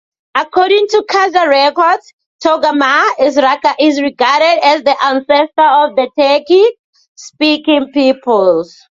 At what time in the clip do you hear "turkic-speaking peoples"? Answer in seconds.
6.17-8.75